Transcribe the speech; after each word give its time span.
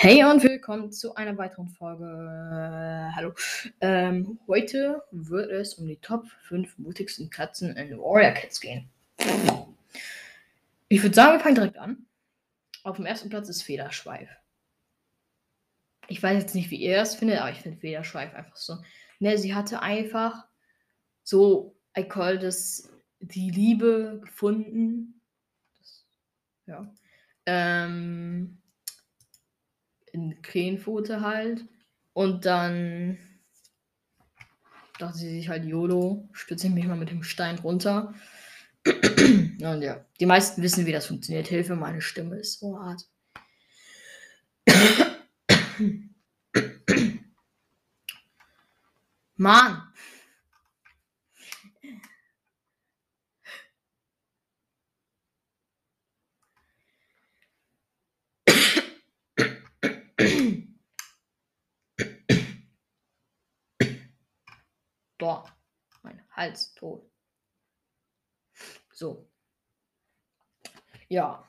Hey 0.00 0.22
und 0.22 0.44
willkommen 0.44 0.92
zu 0.92 1.16
einer 1.16 1.36
weiteren 1.38 1.70
Folge. 1.70 2.04
Äh, 2.04 3.16
hallo. 3.16 3.34
Ähm, 3.80 4.38
heute 4.46 5.02
wird 5.10 5.50
es 5.50 5.74
um 5.74 5.88
die 5.88 5.96
Top 5.96 6.24
5 6.44 6.78
mutigsten 6.78 7.30
Katzen 7.30 7.76
in 7.76 7.98
Warrior 7.98 8.30
Cats 8.30 8.60
gehen. 8.60 8.88
Ich 10.86 11.02
würde 11.02 11.16
sagen, 11.16 11.32
wir 11.32 11.40
fangen 11.40 11.56
direkt 11.56 11.78
an. 11.78 12.06
Auf 12.84 12.94
dem 12.94 13.06
ersten 13.06 13.28
Platz 13.28 13.48
ist 13.48 13.64
Federschweif. 13.64 14.28
Ich 16.06 16.22
weiß 16.22 16.40
jetzt 16.40 16.54
nicht, 16.54 16.70
wie 16.70 16.76
ihr 16.76 16.94
das 16.94 17.16
findet, 17.16 17.40
aber 17.40 17.50
ich 17.50 17.58
finde 17.58 17.80
Federschweif 17.80 18.32
einfach 18.34 18.54
so. 18.54 18.76
Ne, 19.18 19.36
sie 19.36 19.56
hatte 19.56 19.82
einfach 19.82 20.46
so, 21.24 21.76
I 21.98 22.04
call 22.04 22.38
das 22.38 22.88
die 23.18 23.50
Liebe 23.50 24.20
gefunden. 24.22 25.20
Das, 25.76 26.06
ja. 26.66 26.94
Ähm, 27.46 28.58
in 30.18 30.42
Krähenpfote 30.42 31.20
halt. 31.20 31.64
Und 32.12 32.44
dann 32.46 33.18
dachte 34.98 35.18
sie 35.18 35.30
sich 35.30 35.48
halt, 35.48 35.64
YOLO, 35.64 36.28
stütze 36.32 36.66
ich 36.66 36.72
mich 36.72 36.86
mal 36.86 36.96
mit 36.96 37.10
dem 37.10 37.22
Stein 37.22 37.58
runter. 37.58 38.14
Und 38.84 39.82
ja, 39.82 40.04
die 40.18 40.26
meisten 40.26 40.62
wissen, 40.62 40.86
wie 40.86 40.92
das 40.92 41.06
funktioniert. 41.06 41.46
Hilfe, 41.46 41.76
meine 41.76 42.00
Stimme 42.00 42.36
ist 42.36 42.60
so 42.60 42.78
hart. 42.78 43.06
Mann! 49.36 49.87
Boah, 65.28 65.44
mein 66.02 66.22
Hals 66.30 66.72
tot. 66.72 67.06
So. 68.94 69.28
Ja, 71.10 71.46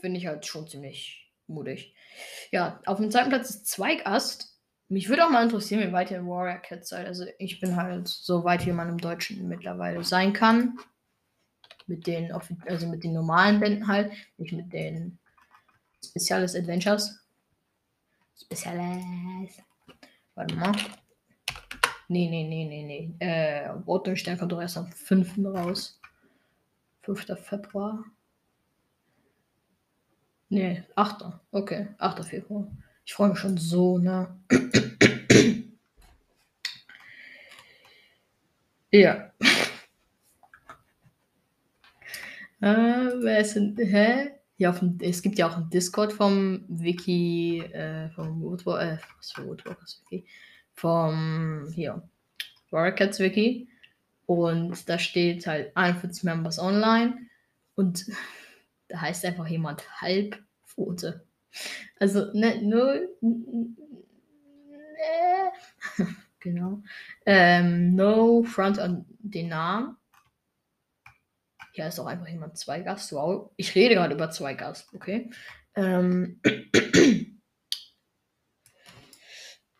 finde 0.00 0.18
ich 0.18 0.26
halt 0.26 0.46
schon 0.46 0.66
ziemlich 0.66 1.30
mutig. 1.46 1.94
Ja, 2.52 2.80
auf 2.86 2.96
dem 2.96 3.10
zweiten 3.10 3.28
Platz 3.28 3.50
ist 3.50 3.66
Zweigast. 3.66 4.58
Mich 4.88 5.10
würde 5.10 5.26
auch 5.26 5.30
mal 5.30 5.42
interessieren, 5.44 5.86
wie 5.86 5.92
weit 5.92 6.10
ihr 6.10 6.26
Warrior 6.26 6.56
Cat 6.56 6.86
seid. 6.86 7.06
Also 7.06 7.26
ich 7.38 7.60
bin 7.60 7.76
halt 7.76 8.08
so 8.08 8.44
weit, 8.44 8.64
wie 8.64 8.72
man 8.72 8.88
im 8.88 8.96
Deutschen 8.96 9.46
mittlerweile 9.46 10.02
sein 10.02 10.32
kann. 10.32 10.78
Mit 11.86 12.06
den, 12.06 12.32
also 12.32 12.88
mit 12.88 13.04
den 13.04 13.12
normalen 13.12 13.60
Bänden 13.60 13.88
halt, 13.88 14.10
nicht 14.38 14.54
mit 14.54 14.72
den 14.72 15.18
Speziales 16.02 16.54
Adventures. 16.54 17.22
Speziales. 18.40 19.62
Warte 20.34 20.54
mal. 20.54 20.72
Nee, 22.08 22.28
nee, 22.28 22.44
nee, 22.44 22.64
nee, 22.64 22.84
nee. 22.84 23.14
Äh, 23.18 23.68
Rotenstein 23.86 24.38
kommt 24.38 24.52
doch 24.52 24.60
erst 24.60 24.76
am 24.76 24.86
5. 24.92 25.38
raus. 25.44 26.00
5. 27.02 27.26
Februar. 27.42 28.04
Nee, 30.48 30.84
8. 30.94 31.24
Okay, 31.50 31.88
8. 31.98 32.24
Februar. 32.24 32.70
Ich 33.04 33.12
freue 33.14 33.30
mich 33.30 33.38
schon 33.38 33.56
so, 33.56 33.98
ne? 33.98 34.38
ja. 38.92 39.32
äh, 42.60 43.12
wer 43.20 43.40
ist 43.40 43.54
denn, 43.56 43.76
hä? 43.76 44.30
Ja, 44.58 44.72
dem, 44.72 44.98
es 45.02 45.22
gibt 45.22 45.38
ja 45.38 45.48
auch 45.48 45.56
einen 45.56 45.70
Discord 45.70 46.12
vom 46.12 46.64
Wiki, 46.68 47.60
äh, 47.60 48.08
vom 48.10 48.40
Woodwalk, 48.40 48.80
äh, 48.80 48.98
was 49.18 49.32
für 49.32 49.46
Woodwalkers 49.46 50.02
Wiki? 50.08 50.26
Vom 50.76 51.68
hier 51.74 52.02
Warcats 52.70 53.18
Wiki 53.18 53.68
und 54.26 54.88
da 54.88 54.98
steht 54.98 55.46
halt 55.46 55.76
41 55.76 56.24
Members 56.24 56.58
online 56.58 57.18
und 57.74 58.06
da 58.88 59.00
heißt 59.00 59.24
einfach 59.24 59.46
jemand 59.46 60.00
Halbpfote. 60.00 61.24
Also 61.98 62.32
ne, 62.34 62.60
null. 62.62 63.08
Ne, 63.20 63.72
genau. 66.40 66.82
Ähm, 67.24 67.94
no 67.94 68.42
front 68.42 68.78
an 68.78 69.06
den 69.18 69.48
Namen. 69.48 69.96
Hier 71.72 71.86
ist 71.86 71.98
auch 71.98 72.06
einfach 72.06 72.28
jemand 72.28 72.56
Zweigast. 72.58 73.12
Wow. 73.12 73.50
Ich 73.56 73.74
rede 73.74 73.94
gerade 73.94 74.14
über 74.14 74.30
Zweigast, 74.30 74.92
okay? 74.94 75.30
Ähm, 75.74 76.40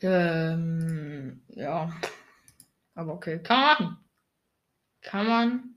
Ähm, 0.00 1.42
ja. 1.48 1.90
Aber 2.94 3.14
okay. 3.14 3.42
Kann 3.42 3.58
man 3.58 3.76
machen. 3.76 3.98
Kann 5.00 5.26
man 5.26 5.76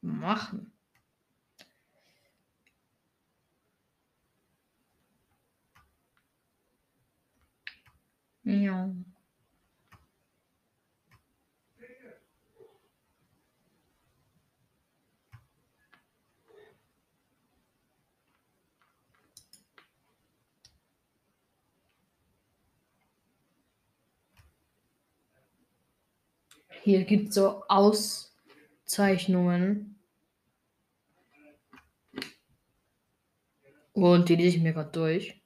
machen. 0.00 0.72
Ja. 8.44 8.90
Hier 26.82 27.04
gibt 27.04 27.28
es 27.28 27.34
so 27.34 27.62
Auszeichnungen. 27.68 29.96
Und 33.92 34.28
die 34.28 34.36
lese 34.36 34.56
ich 34.56 34.62
mir 34.62 34.72
gerade 34.72 34.90
durch. 34.90 35.40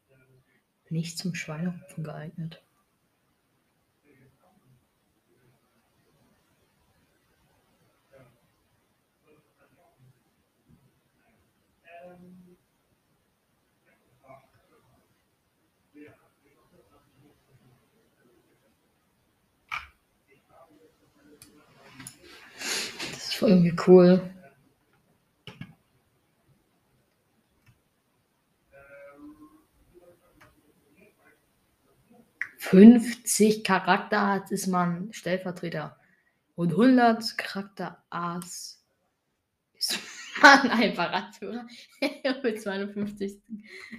Nicht 0.90 1.18
zum 1.18 1.34
Schweinehupfen 1.34 2.04
geeignet. 2.04 2.63
Irgendwie 23.46 23.74
cool. 23.86 24.30
Fünfzig 32.58 33.62
Charakterarts 33.62 34.50
ist 34.50 34.66
man 34.66 35.12
Stellvertreter. 35.12 35.98
Und 36.56 36.70
100 36.70 37.36
Charakterarts 37.36 38.82
ist 39.74 39.98
man 40.42 40.70
einfach 40.70 41.12
Radführer. 41.12 41.66
Mit 42.42 42.62
52 42.62 43.38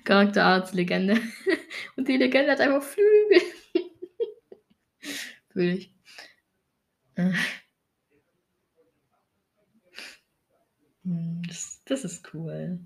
Charakterarts 0.03 0.73
Legende. 0.73 1.21
Und 1.95 2.07
die 2.07 2.17
Legende 2.17 2.51
hat 2.51 2.59
einfach 2.59 2.81
Flügel. 2.81 3.41
Fühl 5.51 5.77
ich. 5.77 5.93
Das, 11.05 11.81
das 11.85 12.03
ist 12.03 12.33
cool. 12.33 12.79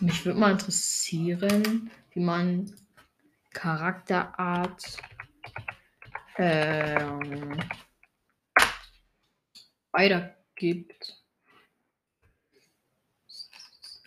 Mich 0.00 0.24
würde 0.24 0.38
mal 0.38 0.52
interessieren, 0.52 1.90
wie 2.12 2.20
man 2.20 2.74
Charakterart 3.50 4.96
ähm, 6.38 7.62
weitergibt. 9.92 11.22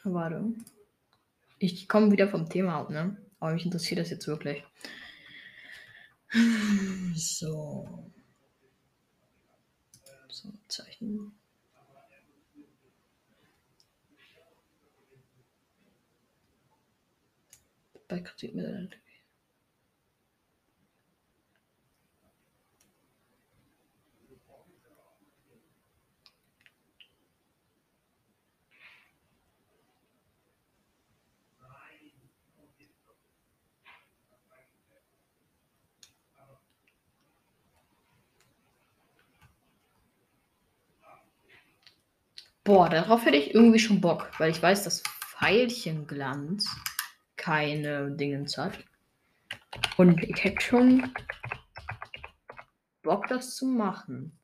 Warte. 0.04 0.56
Ich 1.63 1.88
komme 1.88 2.12
wieder 2.12 2.27
vom 2.27 2.50
Thema 2.50 2.75
ab, 2.75 2.89
ne? 2.89 3.15
Aber 3.39 3.54
mich 3.54 3.63
interessiert 3.63 4.01
das 4.01 4.10
jetzt 4.10 4.27
wirklich. 4.27 4.65
So. 7.15 8.12
So, 10.27 10.54
Zeichen. 10.68 11.31
Back 18.09 18.33
sieht 18.36 18.56
Boah, 42.65 42.88
darauf 42.88 43.25
hätte 43.25 43.36
ich 43.36 43.54
irgendwie 43.54 43.80
schon 43.80 44.00
Bock, 44.00 44.31
weil 44.39 44.50
ich 44.50 44.62
weiß, 44.62 44.86
dass 44.86 45.04
Pfeilchenglanz 45.04 46.65
keine 47.36 48.12
Dingens 48.12 48.57
hat. 48.57 48.80
Und 49.98 50.24
ich 50.24 50.44
hätte 50.44 50.62
schon 50.62 51.13
Bock, 53.01 53.27
das 53.27 53.56
zu 53.56 53.65
machen. 53.65 54.39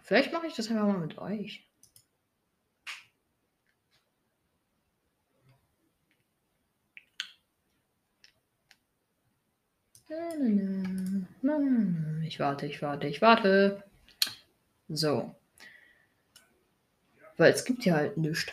Vielleicht 0.00 0.32
mache 0.32 0.46
ich 0.46 0.54
das 0.54 0.68
einfach 0.68 0.86
mal 0.86 0.98
mit 0.98 1.18
euch. 1.18 1.68
Ich 12.26 12.40
warte, 12.40 12.66
ich 12.66 12.82
warte, 12.82 13.06
ich 13.06 13.22
warte. 13.22 13.84
So. 14.88 15.34
Weil 17.36 17.52
es 17.52 17.64
gibt 17.64 17.84
ja 17.84 17.94
halt 17.94 18.16
nichts. 18.16 18.52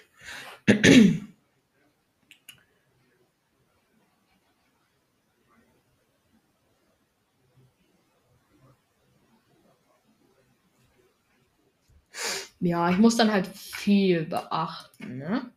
Ja, 12.59 12.89
ich 12.89 12.97
muss 12.97 13.17
dann 13.17 13.31
halt 13.31 13.47
viel 13.47 14.25
beachten, 14.25 15.17
ne? 15.17 15.51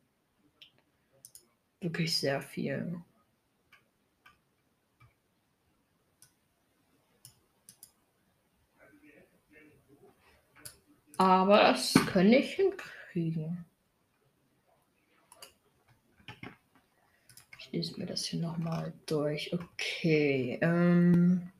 Wirklich 1.80 2.18
sehr 2.18 2.42
viel. 2.42 3.00
Aber 11.18 11.58
das 11.58 11.94
kann 12.06 12.32
ich 12.32 12.54
hinkriegen. 12.54 13.64
Ich 17.58 17.72
lese 17.72 17.98
mir 17.98 18.06
das 18.06 18.24
hier 18.24 18.40
nochmal 18.40 18.92
durch. 19.06 19.52
Okay. 19.52 20.58
Ähm, 20.62 21.50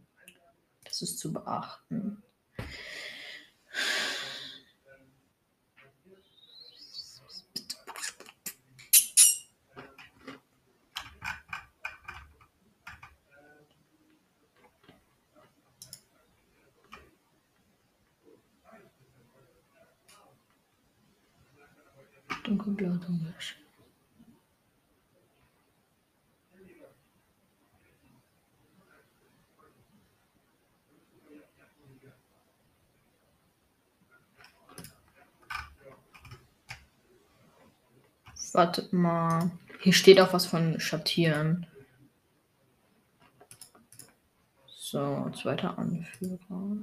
das 0.85 1.03
ist 1.03 1.19
zu 1.19 1.33
beachten. 1.33 2.23
Dunkelblau, 22.49 22.97
dunkelsch. 22.97 23.57
Wartet 38.55 38.95
mal. 38.95 39.51
Hier 39.81 39.93
steht 39.93 40.19
auch 40.19 40.33
was 40.33 40.47
von 40.47 40.81
Schattieren. 40.81 41.67
So, 44.67 45.31
zweiter 45.35 45.79
Anführer. 45.79 46.79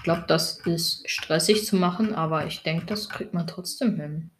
Ich 0.00 0.04
glaube, 0.04 0.24
das 0.26 0.58
ist 0.60 1.08
stressig 1.10 1.66
zu 1.66 1.76
machen, 1.76 2.14
aber 2.14 2.46
ich 2.46 2.62
denke, 2.62 2.86
das 2.86 3.10
kriegt 3.10 3.34
man 3.34 3.46
trotzdem 3.46 3.96
hin. 4.00 4.30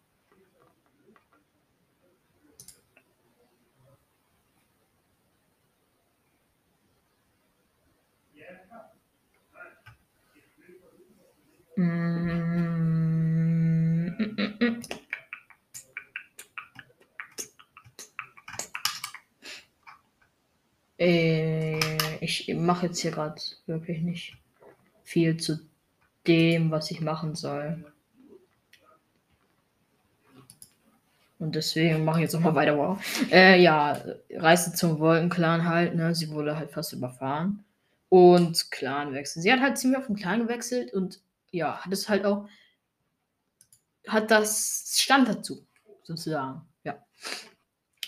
Mm. 11.75 12.21
Äh, 20.97 21.79
ich 22.23 22.51
mache 22.55 22.87
jetzt 22.87 22.99
hier 23.01 23.11
gerade 23.11 23.39
wirklich 23.67 24.01
nicht 24.01 24.41
viel 25.11 25.35
zu 25.35 25.59
dem, 26.25 26.71
was 26.71 26.89
ich 26.89 27.01
machen 27.01 27.35
soll. 27.35 27.83
Und 31.37 31.55
deswegen 31.55 32.05
mache 32.05 32.19
ich 32.19 32.23
jetzt 32.23 32.33
nochmal 32.33 32.55
weiter. 32.55 32.77
Wow. 32.77 32.97
Äh, 33.31 33.61
ja, 33.61 34.01
Reise 34.29 34.73
zum 34.73 34.99
Wolkenclan 34.99 35.65
halt, 35.65 35.95
ne? 35.95 36.15
Sie 36.15 36.29
wurde 36.29 36.55
halt 36.55 36.71
fast 36.71 36.93
überfahren. 36.93 37.65
Und 38.07 38.71
Clan 38.71 39.13
wechseln. 39.13 39.41
Sie 39.41 39.51
hat 39.51 39.59
halt 39.59 39.77
ziemlich 39.77 39.99
auf 39.99 40.07
den 40.07 40.15
Clan 40.15 40.41
gewechselt 40.41 40.93
und 40.93 41.21
ja, 41.51 41.83
hat 41.83 41.91
es 41.91 42.07
halt 42.07 42.25
auch. 42.25 42.47
Hat 44.07 44.31
das 44.31 44.95
Stand 44.97 45.27
dazu, 45.27 45.65
sozusagen. 46.03 46.61
Ja. 46.83 47.03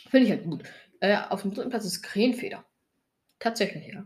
Finde 0.09 0.25
ich 0.25 0.31
halt 0.31 0.45
gut. 0.45 0.63
Äh, 1.01 1.17
auf 1.29 1.41
dem 1.41 1.53
dritten 1.53 1.69
Platz 1.69 1.85
ist 1.85 2.01
Krähenfeder. 2.01 2.63
Tatsächlich, 3.39 3.87
ja. 3.87 4.05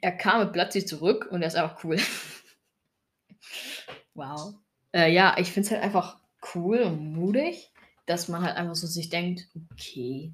Er 0.00 0.12
kam 0.12 0.44
mit 0.44 0.52
Platzi 0.52 0.84
zurück 0.84 1.28
und 1.30 1.42
er 1.42 1.48
ist 1.48 1.56
einfach 1.56 1.82
cool. 1.84 1.96
wow. 4.14 4.54
Äh, 4.92 5.12
ja, 5.12 5.36
ich 5.38 5.52
finde 5.52 5.66
es 5.66 5.72
halt 5.72 5.82
einfach 5.82 6.18
cool 6.54 6.80
und 6.80 7.12
mutig, 7.12 7.72
dass 8.06 8.28
man 8.28 8.42
halt 8.42 8.56
einfach 8.56 8.74
so 8.74 8.86
sich 8.86 9.08
denkt, 9.08 9.48
okay, 9.72 10.32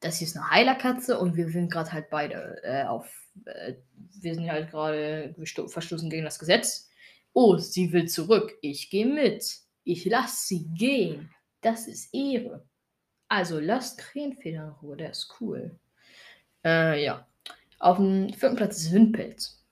das 0.00 0.18
hier 0.18 0.26
ist 0.26 0.36
eine 0.36 0.50
Heilerkatze 0.50 1.18
und 1.18 1.36
wir 1.36 1.48
sind 1.48 1.70
gerade 1.70 1.92
halt 1.92 2.10
beide 2.10 2.60
äh, 2.62 2.84
auf, 2.84 3.10
äh, 3.46 3.74
wir 4.20 4.34
sind 4.34 4.50
halt 4.50 4.70
gerade 4.70 5.34
verstoßen 5.66 6.10
gegen 6.10 6.24
das 6.24 6.38
Gesetz. 6.38 6.88
Oh, 7.32 7.56
sie 7.56 7.92
will 7.92 8.08
zurück. 8.08 8.56
Ich 8.62 8.90
gehe 8.90 9.06
mit. 9.06 9.44
Ich 9.84 10.04
lasse 10.04 10.46
sie 10.46 10.68
gehen. 10.74 11.30
Das 11.60 11.86
ist 11.86 12.14
Ehre. 12.14 12.66
Also 13.28 13.60
lasst 13.60 13.98
Krähenfeder 13.98 14.64
in 14.64 14.70
Ruhe, 14.70 14.96
der 14.96 15.10
ist 15.10 15.34
cool. 15.40 15.78
Äh, 16.64 17.04
ja. 17.04 17.26
Auf 17.78 17.98
dem 17.98 18.32
vierten 18.32 18.56
Platz 18.56 18.78
ist 18.78 18.92
Windpelz. 18.92 19.64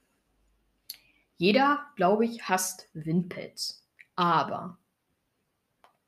Jeder, 1.38 1.86
glaube 1.96 2.24
ich, 2.24 2.48
hasst 2.48 2.88
Windpelz. 2.94 3.84
Aber 4.14 4.78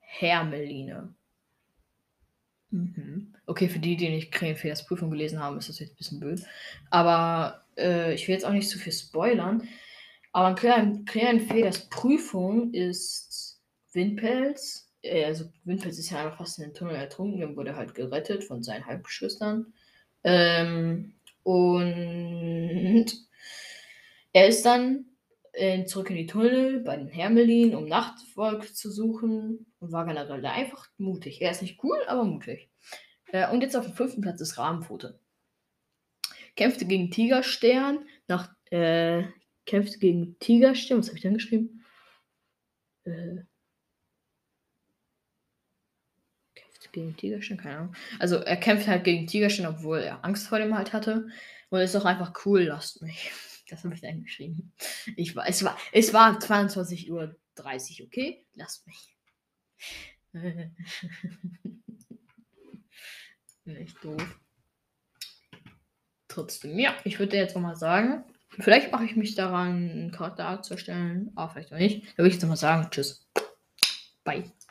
Hermeline. 0.00 1.14
Mhm. 2.70 3.34
Okay, 3.46 3.68
für 3.68 3.78
die, 3.78 3.96
die 3.96 4.10
nicht 4.10 4.32
Krähenfeders 4.32 4.86
Prüfung 4.86 5.10
gelesen 5.10 5.40
haben, 5.40 5.58
ist 5.58 5.68
das 5.68 5.78
jetzt 5.78 5.92
ein 5.92 5.96
bisschen 5.96 6.20
blöd. 6.20 6.42
Aber 6.90 7.64
äh, 7.76 8.14
ich 8.14 8.28
will 8.28 8.34
jetzt 8.34 8.44
auch 8.44 8.52
nicht 8.52 8.68
zu 8.68 8.78
viel 8.78 8.92
spoilern. 8.92 9.66
Aber 10.32 10.54
Krähenfeders 10.54 11.88
Prüfung 11.88 12.72
ist 12.72 13.60
Windpelz. 13.92 14.92
Äh, 15.02 15.24
also 15.24 15.46
Windpelz 15.64 15.98
ist 15.98 16.10
ja 16.10 16.24
einfach 16.24 16.38
fast 16.38 16.58
in 16.58 16.64
den 16.64 16.74
Tunnel 16.74 16.96
ertrunken 16.96 17.42
und 17.42 17.56
wurde 17.56 17.76
halt 17.76 17.94
gerettet 17.94 18.44
von 18.44 18.62
seinen 18.62 18.86
Halbgeschwistern. 18.86 19.72
Ähm, 20.24 21.14
und 21.42 23.07
er 24.33 24.49
ist 24.49 24.64
dann 24.64 25.07
äh, 25.52 25.85
zurück 25.85 26.11
in 26.11 26.16
die 26.16 26.26
Tunnel 26.26 26.80
bei 26.80 26.97
den 26.97 27.09
Hermelin, 27.09 27.75
um 27.75 27.87
Nachtvolk 27.87 28.75
zu 28.75 28.90
suchen 28.90 29.66
und 29.80 29.92
war 29.92 30.07
generell 30.07 30.45
einfach 30.47 30.87
mutig. 30.99 31.40
Er 31.40 31.50
ist 31.50 31.62
nicht 31.62 31.83
cool, 31.83 31.99
aber 32.07 32.25
mutig. 32.25 32.71
Äh, 33.33 33.50
und 33.50 33.62
jetzt 33.62 33.76
auf 33.76 33.85
dem 33.85 33.95
fünften 33.95 34.21
Platz 34.21 34.40
ist 34.40 34.59
Rahmenpfote. 34.59 35.21
Kämpfte 36.57 36.87
gegen 36.87 37.11
Tigerstern, 37.11 38.07
nach, 38.26 38.52
äh, 38.71 39.25
kämpfte 39.66 39.99
gegen 39.99 40.38
Tigerstern, 40.38 40.99
was 40.99 41.09
habe 41.09 41.16
ich 41.16 41.23
dann 41.23 41.35
geschrieben? 41.35 41.85
Äh, 43.04 43.42
gegen 46.92 47.16
Tigerstern, 47.16 47.59
keine 47.59 47.76
Ahnung. 47.76 47.97
Also 48.18 48.37
er 48.37 48.57
kämpft 48.57 48.87
halt 48.88 49.04
gegen 49.04 49.26
Tigerstern, 49.26 49.66
obwohl 49.66 49.99
er 49.99 50.25
Angst 50.25 50.49
vor 50.49 50.59
dem 50.59 50.76
halt 50.76 50.92
hatte. 50.92 51.28
Und 51.71 51.80
ist 51.80 51.95
doch 51.95 52.04
einfach 52.04 52.33
cool, 52.45 52.62
lasst 52.62 53.02
mich. 53.02 53.30
Das 53.71 53.85
habe 53.85 53.95
ich 53.95 54.00
dann 54.00 54.23
geschrieben. 54.23 54.73
Ich 55.14 55.37
war, 55.37 55.47
es 55.47 55.62
war, 55.62 55.76
es 55.92 56.14
war 56.14 56.38
22.30 56.38 57.11
Uhr, 57.11 57.37
okay? 58.07 58.47
Lasst 58.54 58.87
mich. 58.87 59.14
Nicht 63.64 64.02
doof. 64.02 64.40
Trotzdem, 66.28 66.78
ja, 66.78 66.95
ich 67.04 67.18
würde 67.18 67.37
jetzt 67.37 67.54
nochmal 67.54 67.76
sagen, 67.76 68.25
vielleicht 68.59 68.90
mache 68.90 69.04
ich 69.04 69.16
mich 69.16 69.35
daran, 69.35 69.90
einen 69.90 70.12
Charakter 70.12 70.62
zu 70.62 70.75
erstellen, 70.75 71.30
aber 71.35 71.52
vielleicht 71.52 71.73
auch 71.73 71.78
nicht. 71.78 72.12
Da 72.12 72.18
würde 72.18 72.28
ich 72.28 72.35
jetzt 72.35 72.42
nochmal 72.42 72.57
sagen, 72.57 72.88
tschüss. 72.90 73.28
Bye. 74.25 74.50